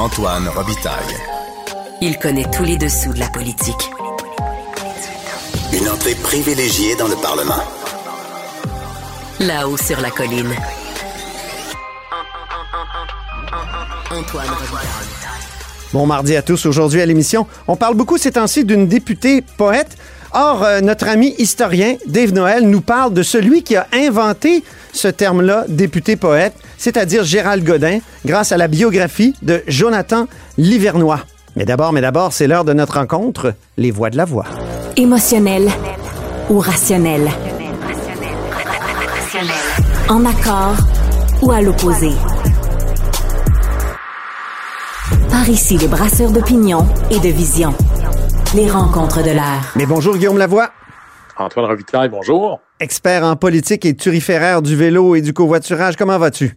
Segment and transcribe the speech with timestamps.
[0.00, 1.14] Antoine Robitaille.
[2.00, 3.90] Il connaît tous les dessous de la politique.
[5.74, 7.62] Une entrée privilégiée dans le Parlement.
[9.40, 10.54] Là-haut sur la colline.
[14.10, 14.88] Antoine Robitaille.
[15.92, 16.64] Bon mardi à tous.
[16.64, 19.98] Aujourd'hui à l'émission, on parle beaucoup ces temps-ci d'une députée poète.
[20.32, 25.08] Or, euh, notre ami historien Dave Noël nous parle de celui qui a inventé ce
[25.08, 31.20] terme-là, député poète, c'est-à-dire Gérald Godin, grâce à la biographie de Jonathan Livernois.
[31.54, 34.46] Mais d'abord, mais d'abord, c'est l'heure de notre rencontre, les voix de la voix.
[34.96, 35.68] Émotionnel
[36.48, 37.28] ou rationnel?
[40.08, 40.76] En accord
[41.42, 42.12] ou à l'opposé?
[45.28, 47.74] Par ici, les brasseurs d'opinion et de vision.
[48.54, 49.72] Les rencontres de l'air.
[49.76, 50.70] Mais bonjour Guillaume Lavoie,
[51.36, 52.60] Antoine Ravitaille, bonjour.
[52.80, 55.96] expert en politique et turiféraire du vélo et du covoiturage.
[55.96, 56.56] Comment vas-tu?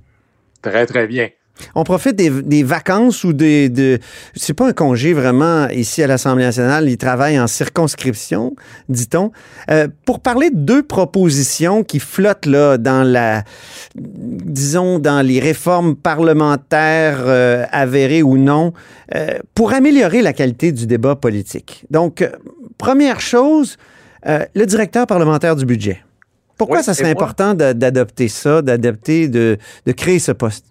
[0.64, 1.30] Très, très bien.
[1.76, 3.70] On profite des, vacances ou des.
[3.70, 4.00] De,
[4.36, 6.90] c'est pas un congé vraiment ici à l'Assemblée nationale.
[6.90, 8.56] Ils travaillent en circonscription,
[8.90, 9.32] dit-on.
[9.70, 13.44] Euh, pour parler de deux propositions qui flottent là dans la.
[13.96, 18.74] Disons, dans les réformes parlementaires euh, avérées ou non,
[19.14, 21.86] euh, pour améliorer la qualité du débat politique.
[21.92, 22.28] Donc,
[22.80, 23.78] première chose,
[24.26, 26.02] le directeur parlementaire du budget.
[26.58, 30.66] Pourquoi Oui, ça serait important d'adopter ça, d'adopter, de, de créer ce poste?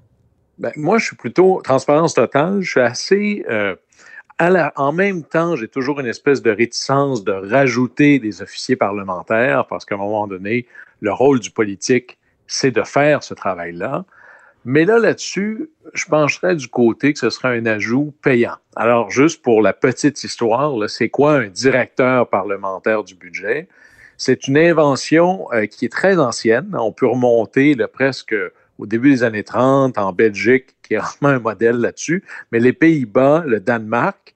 [0.59, 2.61] Ben, moi, je suis plutôt transparence totale.
[2.61, 3.45] Je suis assez.
[3.51, 3.75] euh,
[4.39, 8.77] à la- en même temps, j'ai toujours une espèce de réticence de rajouter des officiers
[8.77, 10.67] parlementaires parce qu'à un moment donné,
[11.01, 14.05] le rôle du politique, c'est de faire ce travail-là.
[14.65, 18.57] Mais là, là-dessus, je pencherais du côté que ce serait un ajout payant.
[18.77, 23.69] Alors, juste pour la petite histoire, c'est quoi un directeur parlementaire du budget?
[24.25, 26.77] C'est une invention euh, qui est très ancienne.
[26.79, 28.37] On peut remonter presque
[28.79, 32.23] au début des années 30 en Belgique, qui est vraiment un modèle là-dessus.
[32.53, 34.33] Mais les Pays-Bas, le Danemark,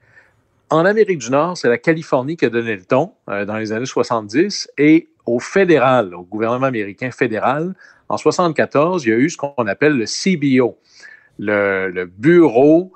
[0.69, 3.71] en Amérique du Nord, c'est la Californie qui a donné le ton euh, dans les
[3.71, 4.69] années 70.
[4.77, 7.73] Et au fédéral, au gouvernement américain fédéral,
[8.09, 10.77] en 74, il y a eu ce qu'on appelle le CBO,
[11.39, 12.91] le, le Bureau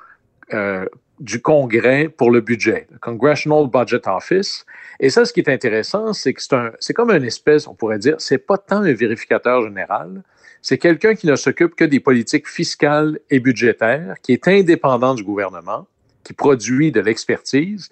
[0.53, 0.85] euh,
[1.22, 4.66] du Congrès pour le budget, le Congressional Budget Office.
[5.00, 6.42] Et ça, ce qui est intéressant, c'est que
[6.80, 10.24] c'est comme une espèce, on pourrait dire, c'est pas tant un vérificateur général,
[10.64, 15.24] c'est quelqu'un qui ne s'occupe que des politiques fiscales et budgétaires, qui est indépendant du
[15.24, 15.88] gouvernement,
[16.24, 17.90] qui produit de l'expertise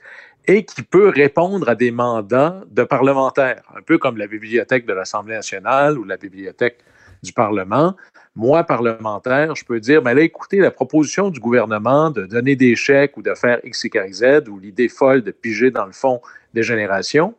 [0.48, 4.94] et qui peut répondre à des mandats de parlementaires, un peu comme la bibliothèque de
[4.94, 6.80] l'Assemblée nationale ou la bibliothèque
[7.22, 7.96] du Parlement.
[8.36, 12.76] Moi, parlementaire, je peux dire, mais là, écoutez, la proposition du gouvernement de donner des
[12.76, 16.22] chèques ou de faire X, Y, Z, ou l'idée folle de piger dans le fond
[16.54, 17.36] des générations,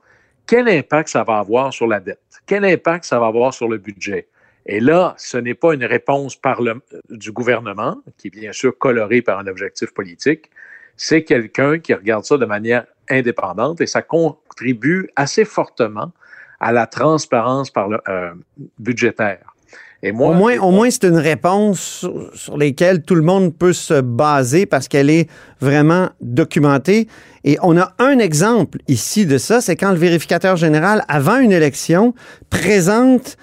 [0.46, 2.20] quel impact ça va avoir sur la dette?
[2.46, 4.26] Quel impact ça va avoir sur le budget?
[4.66, 6.38] Et là, ce n'est pas une réponse
[7.08, 10.50] du gouvernement, qui est bien sûr colorée par un objectif politique,
[10.96, 16.12] c'est quelqu'un qui regarde ça de manière indépendante et ça contribue assez fortement
[16.60, 17.72] à la transparence
[18.08, 18.34] euh,
[18.78, 19.49] budgétaire.
[20.02, 23.54] Et moi, Au moins, au moins c'est une réponse sur, sur lesquelles tout le monde
[23.54, 25.28] peut se baser parce qu'elle est
[25.60, 27.06] vraiment documentée.
[27.44, 31.52] Et on a un exemple ici de ça, c'est quand le vérificateur général, avant une
[31.52, 32.14] élection,
[32.48, 33.36] présente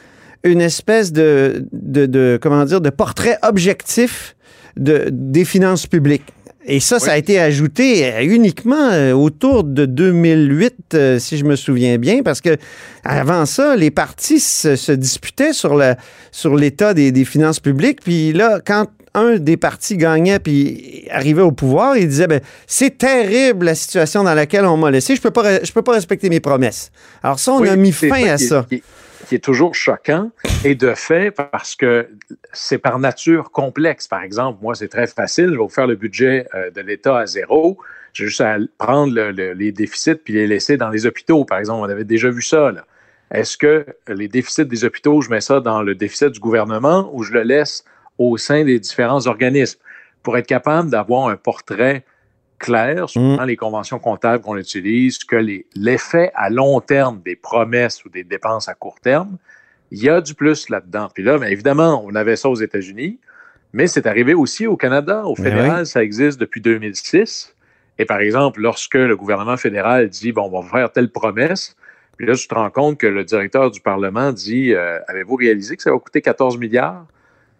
[0.44, 4.35] une espèce de, de, de- comment dire, de portrait objectif
[4.78, 6.34] de, des finances publiques.
[6.69, 11.45] Et ça, ça a été ajouté euh, uniquement euh, autour de 2008, euh, si je
[11.45, 12.57] me souviens bien, parce que
[13.05, 15.81] avant ça, les partis se, se disputaient sur
[16.31, 18.01] sur l'état des, des finances publiques.
[18.03, 22.97] Puis là, quand un des partis gagnait puis arrivait au pouvoir, il disait ben c'est
[22.97, 25.16] terrible la situation dans laquelle on m'a laissé.
[25.16, 26.91] Je peux pas re- je peux pas respecter mes promesses.
[27.23, 28.66] Alors ça, on Oui, a mis fin à ça.
[28.69, 28.84] Qui
[29.27, 30.31] qui est toujours choquant
[30.63, 32.07] et de fait parce que
[32.53, 34.07] c'est par nature complexe.
[34.07, 35.47] Par exemple, moi, c'est très facile.
[35.47, 37.77] Je vais vous faire le budget euh, de l'État à zéro.
[38.13, 41.43] J'ai juste à prendre le- le- les déficits puis les laisser dans les hôpitaux.
[41.45, 42.71] Par exemple, on avait déjà vu ça.
[42.71, 42.85] là.
[43.31, 47.23] Est-ce que les déficits des hôpitaux, je mets ça dans le déficit du gouvernement ou
[47.23, 47.83] je le laisse
[48.17, 49.79] au sein des différents organismes?
[50.23, 52.03] Pour être capable d'avoir un portrait
[52.59, 53.37] clair sur Mm.
[53.37, 58.09] dans les conventions comptables qu'on utilise, que les- l'effet à long terme des promesses ou
[58.09, 59.37] des dépenses à court terme,
[59.91, 61.09] il y a du plus là-dedans.
[61.13, 63.19] Puis là, bien évidemment, on avait ça aux États-Unis,
[63.73, 65.25] mais c'est arrivé aussi au Canada.
[65.25, 67.53] Au fédéral, ça existe depuis 2006.
[67.99, 71.75] Et par exemple, lorsque le gouvernement fédéral dit, bon, on va faire telle promesse,
[72.17, 75.77] puis là, tu te rends compte que le directeur du Parlement dit, euh, avez-vous réalisé
[75.77, 77.05] que ça va coûter 14 milliards?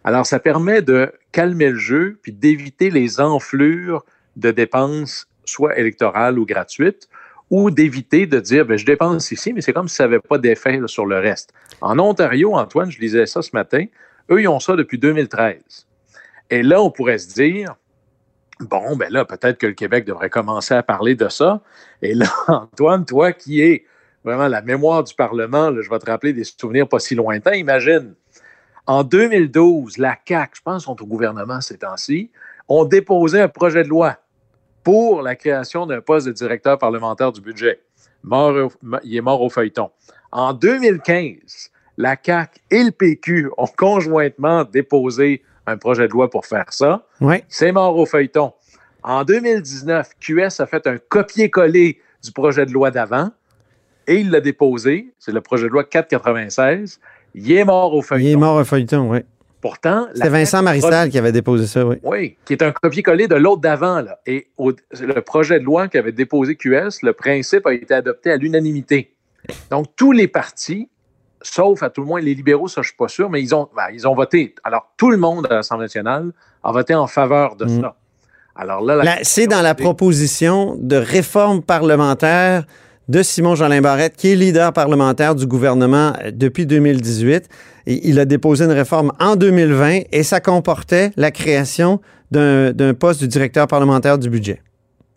[0.04, 4.04] Alors, ça permet de calmer le jeu, puis d'éviter les enflures
[4.38, 7.08] de dépenses, soit électorales ou gratuites,
[7.50, 10.38] ou d'éviter de dire, ben, je dépense ici, mais c'est comme si ça n'avait pas
[10.38, 11.52] d'effet sur le reste.
[11.80, 13.84] En Ontario, Antoine, je lisais ça ce matin,
[14.30, 15.86] eux, ils ont ça depuis 2013.
[16.50, 17.74] Et là, on pourrait se dire,
[18.60, 21.60] Bon, ben là, peut-être que le Québec devrait commencer à parler de ça.
[22.02, 23.84] Et là, Antoine, toi qui es
[24.24, 27.54] vraiment la mémoire du Parlement, je vais te rappeler des souvenirs pas si lointains.
[27.54, 28.14] Imagine,
[28.86, 32.30] en 2012, la CAQ, je pense, sont au gouvernement ces temps-ci,
[32.66, 34.16] ont déposé un projet de loi
[34.82, 37.80] pour la création d'un poste de directeur parlementaire du budget.
[38.22, 38.72] Mort
[39.04, 39.90] il est mort au feuilleton.
[40.32, 46.46] En 2015, la CAQ et le PQ ont conjointement déposé un projet de loi pour
[46.46, 47.04] faire ça.
[47.48, 48.52] C'est mort au feuilleton.
[49.02, 53.30] En 2019, QS a fait un copier-coller du projet de loi d'avant
[54.06, 55.12] et il l'a déposé.
[55.18, 57.00] C'est le projet de loi 496.
[57.34, 58.28] Il est mort au feuilleton.
[58.28, 59.18] Il est mort au feuilleton, oui.
[59.60, 60.06] Pourtant.
[60.14, 61.96] C'est Vincent Maristal qui avait déposé ça, oui.
[62.02, 64.04] Oui, qui est un copier-coller de l'autre d'avant.
[64.26, 69.14] Et le projet de loi qu'avait déposé QS, le principe a été adopté à l'unanimité.
[69.70, 70.88] Donc, tous les partis,
[71.42, 73.54] sauf à tout le moins les libéraux, ça je ne suis pas sûr, mais ils
[73.54, 74.54] ont, ben, ils ont voté.
[74.62, 76.32] Alors, tout le monde à l'Assemblée nationale
[76.62, 77.80] a voté en faveur de mm.
[77.80, 77.96] ça.
[78.54, 82.64] Alors là, c'est dans la proposition de réforme parlementaire
[83.08, 87.48] de Simon-Jolin Barrette, qui est leader parlementaire du gouvernement euh, depuis 2018.
[87.86, 92.00] Et il a déposé une réforme en 2020 et ça comportait la création
[92.30, 94.60] d'un poste du directeur parlementaire du budget.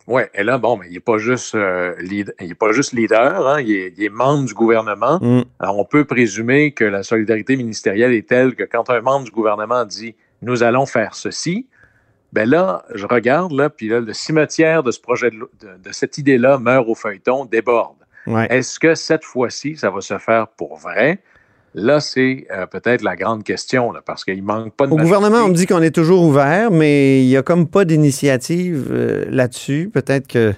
[0.08, 2.92] Oui, et là, bon, mais il n'est pas juste euh, leader, il est pas juste
[2.92, 5.18] leader, hein, il, est, membre du gouvernement.
[5.20, 5.42] Mm.
[5.60, 9.30] Alors, on peut présumer que la solidarité ministérielle est telle que quand un membre du
[9.30, 11.66] gouvernement dit nous allons faire ceci,
[12.32, 16.16] ben là, je regarde, là, puis là, le cimetière de ce projet de, de, cette
[16.18, 17.96] idée-là meurt au feuilleton, déborde.
[18.26, 21.18] Est-ce que cette fois-ci, ça va se faire pour vrai?
[21.74, 24.92] Là, c'est euh, peut-être la grande question, là, parce qu'il manque pas de.
[24.92, 27.84] Au gouvernement, on me dit qu'on est toujours ouvert, mais il n'y a comme pas
[27.84, 29.90] d'initiative euh, là-dessus.
[29.92, 30.52] Peut-être que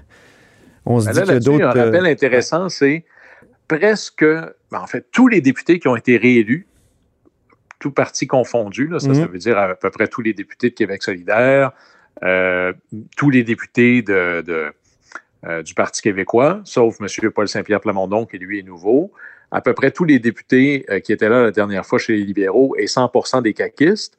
[0.84, 1.64] on se ben dit que d'autres.
[1.64, 3.04] Un rappel intéressant, c'est
[3.68, 6.66] presque, ben, en fait, tous les députés qui ont été réélus
[7.84, 8.88] tout parti confondu.
[8.92, 9.26] ça, ça mhm.
[9.26, 11.72] veut dire à peu près tous les députés de Québec solidaire,
[12.22, 12.72] euh,
[13.14, 14.72] tous les députés de,
[15.44, 17.30] euh, du Parti québécois, sauf M.
[17.30, 19.12] Paul Saint-Pierre Plamondon, qui lui est nouveau,
[19.50, 22.24] à peu près tous les députés euh, qui étaient là la dernière fois chez les
[22.24, 24.16] libéraux et 100% des caquistes,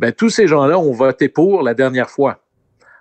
[0.00, 2.42] ben, tous ces gens-là ont voté pour la dernière fois.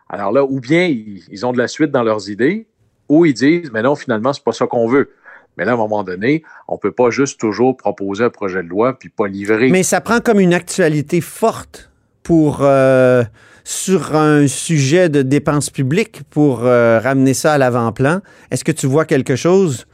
[0.10, 2.68] Alors là, ou bien ils, ils, ont de la suite dans leurs idées,
[3.10, 5.10] ou ils disent, mais non, finalement, c'est pas ça qu'on veut.
[5.57, 8.63] Mais là, à un moment donné, on ne peut pas juste toujours proposer un projet
[8.63, 9.69] de loi puis pas livrer.
[9.69, 11.91] Mais ça prend comme une actualité forte
[12.23, 13.23] pour euh,
[13.63, 18.21] sur un sujet de dépenses publiques pour euh, ramener ça à l'avant-plan.
[18.51, 19.85] Est-ce que tu vois quelque chose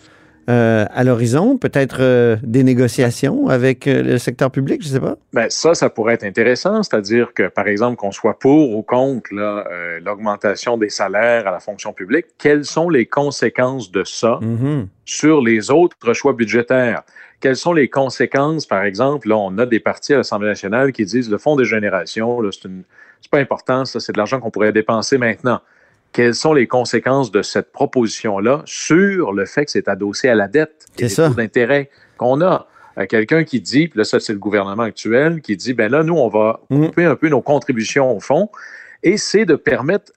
[0.49, 4.99] euh, à l'horizon, peut-être euh, des négociations avec euh, le secteur public, je ne sais
[4.99, 5.15] pas?
[5.31, 9.29] Bien, ça, ça pourrait être intéressant, c'est-à-dire que, par exemple, qu'on soit pour ou contre
[10.03, 14.87] l'augmentation des salaires à la fonction publique, quelles sont les conséquences de ça mm-hmm.
[15.05, 17.03] sur les autres choix budgétaires?
[17.41, 21.05] Quelles sont les conséquences, par exemple, là, on a des partis à l'Assemblée nationale qui
[21.05, 25.17] disent le fonds des générations, c'est pas important, ça, c'est de l'argent qu'on pourrait dépenser
[25.17, 25.61] maintenant
[26.11, 30.47] quelles sont les conséquences de cette proposition-là sur le fait que c'est adossé à la
[30.47, 32.67] dette et les taux d'intérêt qu'on a?
[32.97, 36.03] Euh, quelqu'un qui dit, puis là, ça, c'est le gouvernement actuel, qui dit, ben là,
[36.03, 36.87] nous, on va mm.
[36.87, 38.49] couper un peu nos contributions au fond,
[39.03, 40.11] et c'est de permettre,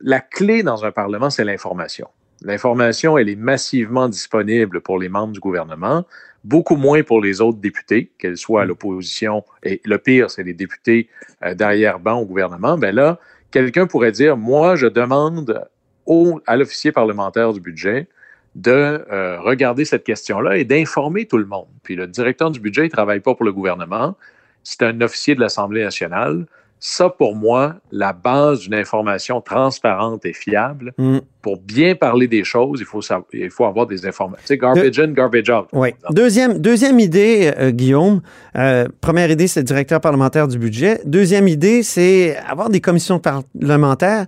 [0.00, 2.08] la clé dans un Parlement, c'est l'information.
[2.42, 6.04] L'information, elle est massivement disponible pour les membres du gouvernement,
[6.42, 8.68] beaucoup moins pour les autres députés, qu'elles soient à mm.
[8.68, 11.08] l'opposition, et le pire, c'est les députés
[11.42, 12.76] euh, derrière-ban au gouvernement.
[12.76, 13.18] Ben là,
[13.50, 15.64] quelqu'un pourrait dire, moi, je demande
[16.46, 18.08] à l'officier parlementaire du budget
[18.56, 21.68] de euh, regarder cette question-là et d'informer tout le monde.
[21.84, 24.16] Puis le directeur du budget, ne travaille pas pour le gouvernement,
[24.64, 26.46] c'est un officier de l'Assemblée nationale
[26.82, 31.18] ça, pour moi, la base d'une information transparente et fiable, mm.
[31.42, 33.02] pour bien parler des choses, il faut,
[33.34, 34.56] il faut avoir des informations.
[34.56, 35.68] Garbage in, garbage out.
[35.74, 35.90] Oui.
[36.10, 38.22] Deuxième, deuxième idée, euh, Guillaume.
[38.56, 41.02] Euh, première idée, c'est le directeur parlementaire du budget.
[41.04, 44.24] Deuxième idée, c'est avoir des commissions parlementaires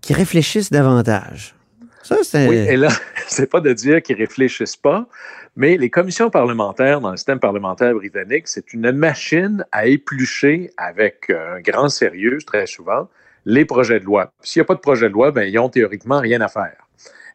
[0.00, 1.56] qui réfléchissent davantage.
[2.04, 2.48] Ça, c'est...
[2.48, 2.88] Oui, et là,
[3.26, 5.08] c'est pas de dire qu'ils réfléchissent pas,
[5.56, 11.30] mais les commissions parlementaires dans le système parlementaire britannique, c'est une machine à éplucher avec
[11.30, 13.08] euh, un grand sérieux, très souvent,
[13.46, 14.30] les projets de loi.
[14.42, 16.76] S'il n'y a pas de projet de loi, ben, ils ont théoriquement rien à faire.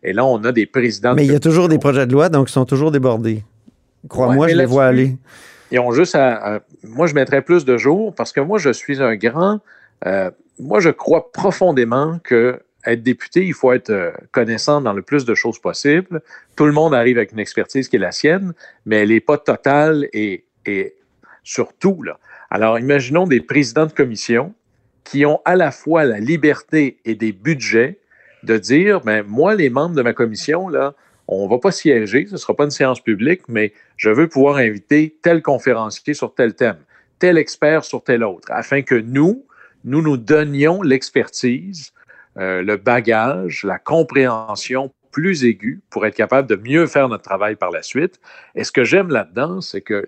[0.04, 1.16] Et là, on a des présidents.
[1.16, 3.44] Mais il y a toujours des projets de loi, donc ils sont toujours débordés.
[4.08, 5.18] Crois-moi, je les vois aller.
[5.72, 9.02] Ils ont juste à, Moi, je mettrais plus de jours parce que moi, je suis
[9.02, 9.60] un grand.
[10.06, 15.02] Euh, moi, je crois profondément que être député, il faut être euh, connaissant dans le
[15.02, 16.22] plus de choses possible.
[16.56, 18.54] Tout le monde arrive avec une expertise qui est la sienne,
[18.86, 20.96] mais elle n'est pas totale et, et
[21.44, 22.20] surtout, là.
[22.50, 24.54] Alors, imaginons des présidents de commission
[25.04, 27.98] qui ont à la fois la liberté et des budgets
[28.44, 30.94] de dire, ben, moi, les membres de ma commission, là,
[31.28, 34.28] on ne va pas siéger, ce ne sera pas une séance publique, mais je veux
[34.28, 36.78] pouvoir inviter tel conférencier sur tel thème,
[37.20, 39.46] tel expert sur tel autre, afin que nous,
[39.86, 41.94] nous nous donnions l'expertise
[42.38, 47.56] euh, le bagage, la compréhension plus aiguë pour être capable de mieux faire notre travail
[47.56, 48.20] par la suite.
[48.56, 50.08] Et ce que j'aime là-dedans, c'est que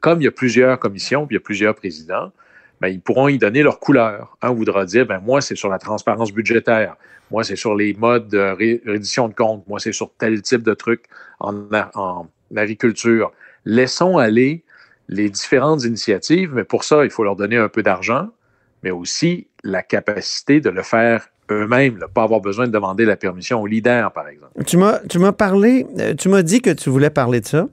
[0.00, 2.32] comme il y a plusieurs commissions, puis il y a plusieurs présidents,
[2.80, 4.36] ben, ils pourront y donner leur couleur.
[4.42, 6.96] Un voudra dire, ben, moi, c'est sur la transparence budgétaire.
[7.30, 8.38] Moi, c'est sur les modes de
[8.86, 9.66] reddition de comptes.
[9.68, 11.04] Moi, c'est sur tel type de truc
[11.40, 11.54] en,
[11.94, 13.32] en agriculture.
[13.64, 14.64] Laissons aller
[15.08, 18.28] les différentes initiatives, mais pour ça, il faut leur donner un peu d'argent,
[18.82, 23.16] mais aussi la capacité de le faire eux-mêmes, ne pas avoir besoin de demander la
[23.16, 24.52] permission aux leaders, par exemple.
[24.66, 27.68] Tu m'as, tu m'as parlé, euh, tu m'as dit que tu voulais parler de ça,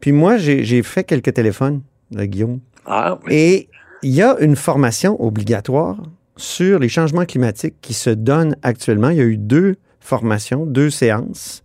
[0.00, 2.60] puis moi, j'ai, fait quelques téléphones, Guillaume.
[2.84, 3.34] Ah, oui.
[3.34, 3.68] Et
[4.02, 5.96] il y a une formation obligatoire
[6.36, 9.08] sur les changements climatiques qui se donne actuellement.
[9.08, 11.64] Il y a eu deux formations, deux séances.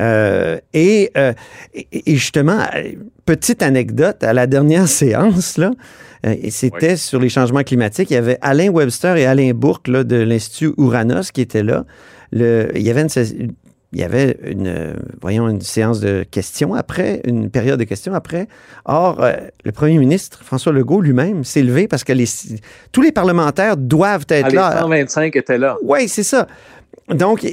[0.00, 1.32] Euh, et, euh,
[1.74, 2.58] et, justement,
[3.24, 5.72] petite anecdote, à la dernière séance, là,
[6.26, 9.88] euh, et c'était sur les changements climatiques, il y avait Alain Webster et Alain Bourque
[9.88, 11.84] là, de l'Institut Ouranos qui étaient là.
[12.32, 13.54] Le, il y avait une,
[13.92, 18.48] il y avait une, voyons, une séance de questions après, une période de questions après.
[18.84, 19.24] Or,
[19.64, 22.26] le premier ministre, François Legault lui-même, s'est levé parce que les,
[22.90, 24.70] tous les parlementaires doivent être ah, là.
[24.74, 25.76] Les 125 étaient là.
[25.82, 26.48] Oui, c'est ça.
[27.08, 27.46] Donc,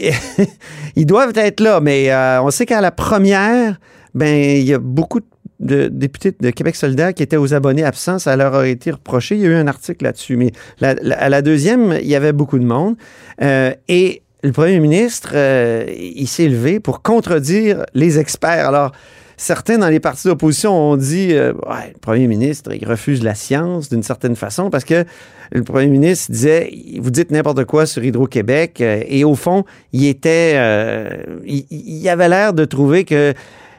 [0.96, 3.80] ils doivent être là, mais euh, on sait qu'à la première,
[4.14, 5.20] ben, il y a beaucoup
[5.60, 8.20] de députés de Québec solidaire qui étaient aux abonnés absents.
[8.20, 9.36] Ça leur a été reproché.
[9.36, 10.36] Il y a eu un article là-dessus.
[10.36, 12.96] Mais à la deuxième, il y avait beaucoup de monde.
[13.42, 18.68] Euh, et le premier ministre, euh, il s'est levé pour contredire les experts.
[18.68, 18.92] Alors,
[19.38, 23.90] certains dans les partis d'opposition ont dit euh, le premier ministre, il refuse la science
[23.90, 25.06] d'une certaine façon parce que
[25.52, 30.06] le premier ministre disait vous dites n'importe quoi sur Hydro-Québec euh, et au fond, il
[30.06, 33.34] était euh, il, avait l'air de trouver que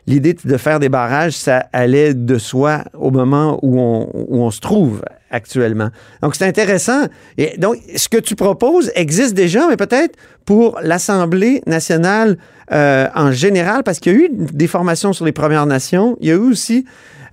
[0.07, 4.51] l'idée de faire des barrages, ça allait de soi au moment où on, où on
[4.51, 5.89] se trouve actuellement.
[6.23, 7.07] Donc, c'est intéressant.
[7.39, 12.37] Et donc, ce que tu proposes existe déjà, mais peut-être pour l'Assemblée nationale
[12.73, 16.17] euh, en général, parce qu'il y a eu des formations sur les Premières Nations.
[16.21, 16.85] Il y a eu aussi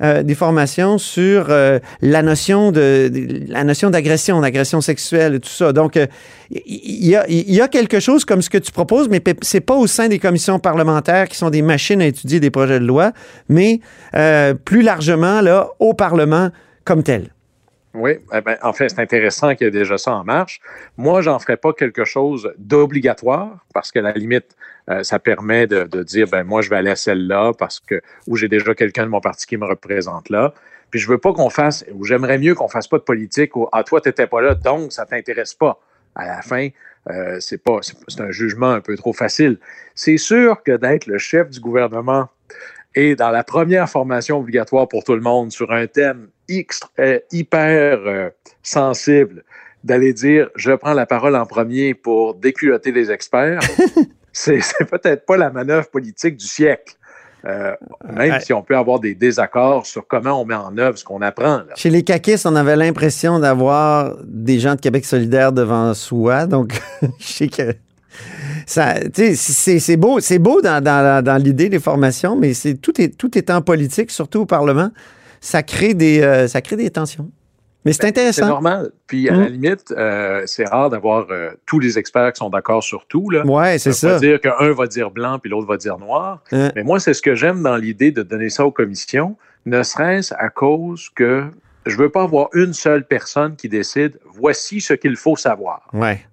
[0.02, 3.12] euh, des formations sur euh, la notion de,
[3.48, 5.74] la notion d'agression, d'agression sexuelle et tout ça.
[5.74, 5.98] Donc,
[6.50, 9.76] il y, a, y a quelque chose comme ce que tu proposes, mais c'est pas
[9.76, 13.12] au sein des commissions parlementaires qui sont des machines à étudier des projets de loi,
[13.48, 13.80] mais
[14.66, 16.50] plus largement là au Parlement
[16.84, 17.30] comme tel.
[17.94, 20.62] Oui, eh ben, en fait, c'est intéressant qu'il y ait déjà ça en marche.
[20.96, 24.56] Moi, j'en ferais pas quelque chose d'obligatoire parce que la limite,
[24.90, 28.38] euh, ça permet de, dire, ben moi, je vais aller à celle-là parce que ou
[28.38, 30.54] j'ai déjà quelqu'un de mon parti qui me représente là.
[30.90, 33.68] Puis je veux pas qu'on fasse, ou j'aimerais mieux qu'on fasse pas de politique ou
[33.72, 35.80] ah toi t'étais pas là, donc ça t'intéresse pas.
[36.16, 36.70] À la fin,
[37.10, 39.58] euh, c'est pas, c'est un jugement un peu trop facile.
[39.96, 42.30] C'est sûr que d'être le chef du gouvernement
[42.96, 46.28] et dans la première formation obligatoire pour tout le monde sur un thème
[47.00, 48.30] euh, hyper euh,
[48.62, 49.44] sensible,
[49.84, 53.62] d'aller dire je prends la parole en premier pour déculotter les experts,
[54.34, 56.96] c'est peut-être pas la manœuvre politique du siècle.
[57.44, 57.74] Euh,
[58.14, 61.24] même si on peut avoir des désaccords sur comment on met en œuvre ce qu'on
[61.24, 61.62] apprend.
[61.76, 66.46] Chez les caquistes, on avait l'impression d'avoir des gens de Québec solidaire devant soi.
[66.46, 66.80] Donc,
[67.20, 67.74] je sais que
[68.72, 74.12] c'est beau, c'est beau dans, l'idée des formations, mais c'est tout est tout étant politique,
[74.12, 74.92] surtout au Parlement,
[75.40, 77.30] ça crée des euh, ça crée des tensions.
[77.84, 78.44] Mais c'est ben, intéressant.
[78.44, 78.92] C'est normal.
[79.08, 79.52] Puis à la mmh.
[79.54, 83.32] limite, euh, c'est rare d'avoir euh, tous les experts qui sont d'accord sur tout.
[83.32, 83.44] Là.
[83.44, 84.10] Ouais, c'est ça.
[84.10, 86.44] Ça veut dire qu'un va dire blanc puis l'autre va dire noir.
[86.52, 89.36] Mais moi, c'est ce que j'aime dans l'idée de donner ça aux commissions,
[89.66, 91.46] ne serait-ce à cause que
[91.88, 95.88] je veux pas avoir une seule personne qui décide voici ce qu'il faut savoir.
[95.94, 96.24] Ouais.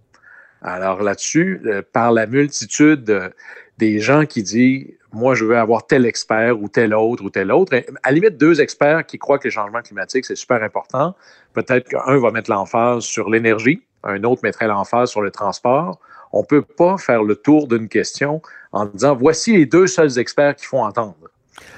[0.62, 3.32] Alors là-dessus, euh, par la multitude
[3.78, 7.50] des gens qui disent moi, je veux avoir tel expert ou tel autre ou tel
[7.50, 7.74] autre.
[8.02, 11.14] À la limite, deux experts qui croient que les changements climatiques, c'est super important.
[11.54, 15.98] Peut-être qu'un va mettre l'emphase sur l'énergie, un autre mettrait l'emphase sur le transport.
[16.32, 20.18] On ne peut pas faire le tour d'une question en disant voici les deux seuls
[20.18, 21.16] experts qui font entendre.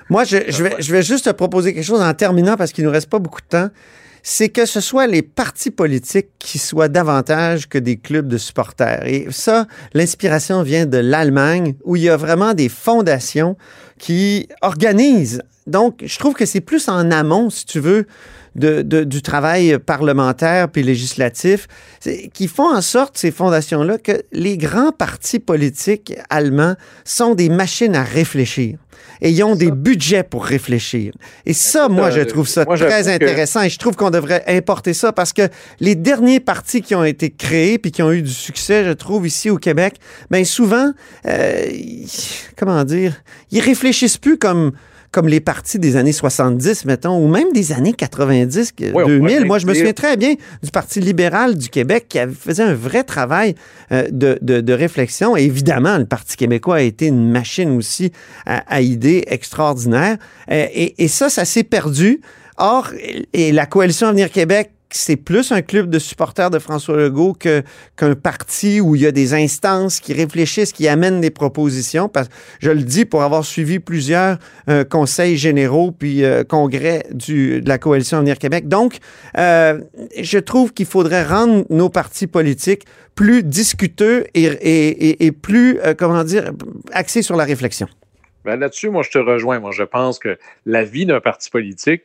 [0.09, 2.89] Moi, je, vais, je vais juste te proposer quelque chose en terminant parce qu'il ne
[2.89, 3.71] nous reste pas beaucoup de temps
[4.23, 9.07] c'est que ce soit les partis politiques qui soient davantage que des clubs de supporters.
[9.07, 13.57] Et ça, l'inspiration vient de l'Allemagne, où il y a vraiment des fondations
[13.99, 15.43] qui organisent.
[15.67, 18.07] Donc, je trouve que c'est plus en amont, si tu veux,
[18.57, 21.67] de, du travail parlementaire puis législatif,
[22.33, 27.95] qui font en sorte, ces fondations-là, que les grands partis politiques allemands sont des machines
[27.95, 28.79] à réfléchir
[29.21, 31.13] et ont des budgets pour réfléchir.
[31.47, 35.13] Et ça, moi, je trouve ça très intéressant et je trouve qu'on devrait importer ça
[35.13, 38.85] parce que les derniers partis qui ont été créés puis qui ont eu du succès,
[38.85, 39.97] je trouve, ici au Québec,
[40.31, 40.93] bien souvent,
[41.27, 41.67] euh,
[42.57, 44.73] comment dire, ils réfléchissent plus comme
[45.11, 49.45] comme les partis des années 70, mettons, ou même des années 90, 2000.
[49.45, 53.03] Moi, je me souviens très bien du Parti libéral du Québec qui faisait un vrai
[53.03, 53.55] travail
[53.91, 55.37] euh, de, de, réflexion.
[55.37, 58.13] Et évidemment, le Parti québécois a été une machine aussi
[58.47, 60.17] à, idées extraordinaires.
[60.51, 62.21] Euh, et, et ça, ça s'est perdu.
[62.57, 62.91] Or,
[63.33, 68.15] et la coalition Avenir Québec c'est plus un club de supporters de François Legault qu'un
[68.15, 72.09] parti où il y a des instances qui réfléchissent, qui amènent des propositions.
[72.09, 72.29] Parce
[72.61, 77.79] je le dis pour avoir suivi plusieurs euh, conseils généraux puis euh, congrès de la
[77.79, 78.69] coalition Avenir Québec.
[78.69, 78.99] Donc,
[79.39, 79.81] euh,
[80.21, 86.53] je trouve qu'il faudrait rendre nos partis politiques plus discuteux et plus, comment dire,
[86.93, 87.87] axés sur la réflexion.
[88.45, 89.61] Ben là-dessus, moi, je te rejoins.
[89.61, 92.05] Moi, je pense que la vie d'un parti politique,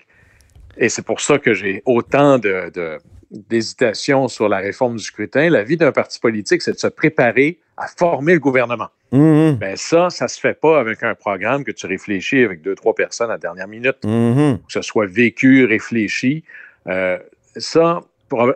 [0.77, 2.99] et c'est pour ça que j'ai autant de,
[3.31, 5.49] d'hésitation sur la réforme du scrutin.
[5.49, 8.89] La vie d'un parti politique, c'est de se préparer à former le gouvernement.
[9.11, 12.75] Mm Ben ça, ça se fait pas avec un programme que tu réfléchis avec deux,
[12.75, 13.97] trois personnes à la dernière minute.
[14.03, 14.57] Mm-hmm.
[14.57, 16.43] Que ce soit vécu, réfléchi.
[16.87, 17.17] Euh,
[17.57, 18.01] ça,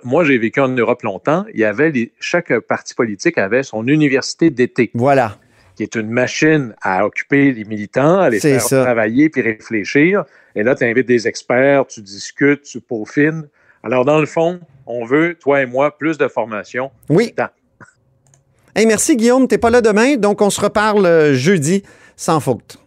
[0.03, 1.45] moi, j'ai vécu en Europe longtemps.
[1.53, 4.91] Il y avait les, chaque parti politique avait son université d'été.
[4.93, 5.37] Voilà.
[5.79, 10.25] Qui est une machine à occuper les militants, à les faire travailler puis réfléchir.
[10.53, 13.47] Et là, tu invites des experts, tu discutes, tu peaufines.
[13.81, 16.91] Alors, dans le fond, on veut, toi et moi, plus de formation.
[17.07, 17.33] Oui.
[18.75, 19.47] Hey, merci, Guillaume.
[19.47, 21.83] Tu n'es pas là demain, donc on se reparle euh, jeudi
[22.17, 22.77] sans faute.